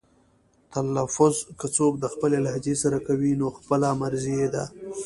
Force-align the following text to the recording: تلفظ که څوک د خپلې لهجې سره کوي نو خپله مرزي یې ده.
تلفظ 0.73 1.35
که 1.59 1.67
څوک 1.75 1.93
د 1.99 2.05
خپلې 2.13 2.37
لهجې 2.45 2.75
سره 2.83 2.97
کوي 3.07 3.31
نو 3.39 3.47
خپله 3.57 3.87
مرزي 4.01 4.33
یې 4.41 4.47
ده. 4.55 4.63